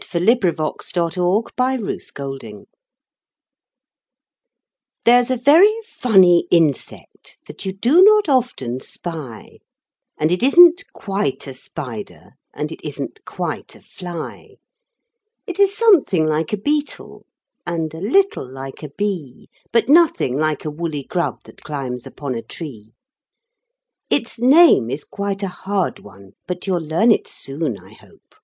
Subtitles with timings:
[0.00, 0.34] Would you?
[0.34, 2.66] THE TRIANTIWONTIGONGOLOPE
[5.04, 9.58] There's a very funny insect that you do not often spy,
[10.16, 14.54] And it isn't quite a spider, and it isn't quite a fly;
[15.46, 17.26] It is something like a beetle,
[17.66, 22.34] and a little like a bee, But nothing like a wooly grub that climbs upon
[22.34, 22.94] a tree.
[24.08, 28.34] Its name is quite a hard one, but you'll learn it soon, I hope.